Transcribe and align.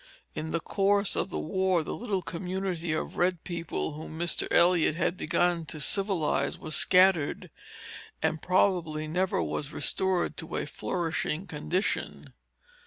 In 0.33 0.49
the 0.49 0.59
course 0.59 1.15
of 1.15 1.29
the 1.29 1.37
war, 1.37 1.83
the 1.83 1.93
little 1.93 2.23
community 2.23 2.91
of 2.91 3.17
red 3.17 3.43
people 3.43 3.93
whom 3.93 4.17
Mr. 4.17 4.47
Eliot 4.51 4.95
had 4.95 5.15
begun 5.15 5.63
to 5.67 5.79
civilize, 5.79 6.57
was 6.57 6.75
scattered, 6.75 7.51
and 8.19 8.41
probably 8.41 9.07
never 9.07 9.43
was 9.43 9.71
restored 9.71 10.37
to 10.37 10.55
a 10.55 10.65
flourishing 10.65 11.45
condition. 11.45 12.33